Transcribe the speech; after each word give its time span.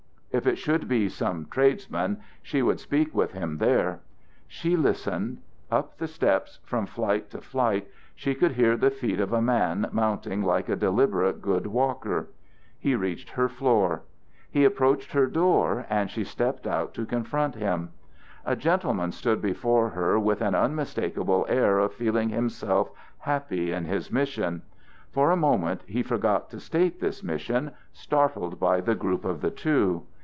If 0.33 0.47
it 0.47 0.55
should 0.55 0.87
be 0.87 1.09
some 1.09 1.47
tradesman, 1.51 2.21
she 2.41 2.61
would 2.61 2.79
speak 2.79 3.13
with 3.13 3.33
him 3.33 3.57
there. 3.57 3.99
She 4.47 4.77
listened. 4.77 5.39
Up 5.69 5.97
the 5.97 6.07
steps, 6.07 6.59
from 6.63 6.85
flight 6.85 7.29
to 7.31 7.41
flight, 7.41 7.89
she 8.15 8.33
could 8.33 8.53
hear 8.53 8.77
the 8.77 8.91
feet 8.91 9.19
of 9.19 9.33
a 9.33 9.41
man 9.41 9.89
mounting 9.91 10.41
like 10.41 10.69
a 10.69 10.77
deliberate 10.77 11.41
good 11.41 11.67
walker. 11.67 12.29
He 12.79 12.95
reached 12.95 13.31
her 13.31 13.49
floor. 13.49 14.03
He 14.49 14.63
approached 14.63 15.11
her 15.11 15.27
door 15.27 15.85
and 15.89 16.09
she 16.09 16.23
stepped 16.23 16.65
out 16.65 16.93
to 16.93 17.05
confront 17.05 17.55
him. 17.55 17.89
A 18.45 18.55
gentleman 18.55 19.11
stood 19.11 19.41
before 19.41 19.89
her 19.89 20.17
with 20.17 20.39
an 20.41 20.55
unmistakable 20.55 21.45
air 21.49 21.77
of 21.77 21.91
feeling 21.93 22.29
himself 22.29 22.89
happy 23.17 23.73
in 23.73 23.83
his 23.83 24.09
mission. 24.09 24.61
For 25.11 25.29
a 25.29 25.35
moment 25.35 25.81
he 25.87 26.01
forgot 26.01 26.49
to 26.51 26.61
state 26.61 27.01
this 27.01 27.21
mission, 27.21 27.71
startled 27.91 28.61
by 28.61 28.79
the 28.79 28.95
group 28.95 29.25
of 29.25 29.41
the 29.41 29.51
two. 29.51 30.03